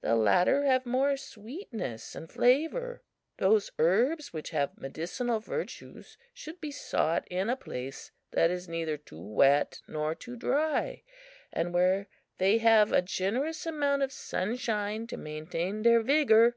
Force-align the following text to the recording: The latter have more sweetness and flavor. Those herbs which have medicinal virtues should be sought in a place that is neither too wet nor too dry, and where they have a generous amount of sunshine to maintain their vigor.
The 0.00 0.16
latter 0.16 0.64
have 0.64 0.86
more 0.86 1.18
sweetness 1.18 2.14
and 2.14 2.32
flavor. 2.32 3.02
Those 3.36 3.70
herbs 3.78 4.32
which 4.32 4.48
have 4.48 4.78
medicinal 4.78 5.38
virtues 5.38 6.16
should 6.32 6.62
be 6.62 6.70
sought 6.70 7.28
in 7.28 7.50
a 7.50 7.56
place 7.58 8.10
that 8.30 8.50
is 8.50 8.70
neither 8.70 8.96
too 8.96 9.20
wet 9.20 9.82
nor 9.86 10.14
too 10.14 10.34
dry, 10.36 11.02
and 11.52 11.74
where 11.74 12.08
they 12.38 12.56
have 12.56 12.90
a 12.90 13.02
generous 13.02 13.66
amount 13.66 14.00
of 14.00 14.12
sunshine 14.12 15.06
to 15.08 15.18
maintain 15.18 15.82
their 15.82 16.00
vigor. 16.00 16.56